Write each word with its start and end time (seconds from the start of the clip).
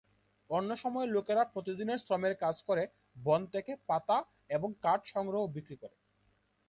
অন্য 0.49 0.69
সময়ে 0.75 1.07
লোকেরা 1.07 1.43
প্রতিদিনের 1.45 1.97
শ্রমের 1.97 2.33
কাজ 2.35 2.55
করে, 2.63 2.83
বন 3.17 3.41
থেকে 3.45 3.71
পাতা 3.87 4.17
এবং 4.49 4.69
কাঠ 4.81 5.01
সংগ্রহ 5.05 5.39
ও 5.43 5.53
বিক্রি 5.55 5.75
করে। 5.75 5.95